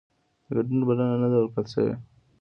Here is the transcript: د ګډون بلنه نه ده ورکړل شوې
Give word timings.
د 0.45 0.47
ګډون 0.55 0.81
بلنه 0.87 1.15
نه 1.21 1.27
ده 1.31 1.37
ورکړل 1.39 1.65
شوې 1.73 1.93